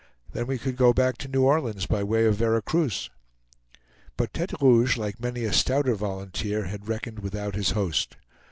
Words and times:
Then 0.33 0.47
we 0.47 0.57
could 0.57 0.77
go 0.77 0.93
back 0.93 1.19
to 1.19 1.27
New 1.27 1.43
Orleans 1.43 1.85
by 1.85 2.01
way 2.03 2.25
of 2.25 2.33
Vera 2.37 2.63
Cruz." 2.63 3.11
But 4.17 4.33
Tete 4.33 4.59
Rouge, 4.59 4.97
like 4.97 5.19
many 5.21 5.43
a 5.43 5.53
stouter 5.53 5.93
volunteer, 5.93 6.63
had 6.65 6.87
reckoned 6.89 7.19
without 7.19 7.53
his 7.53 7.69
host. 7.77 8.17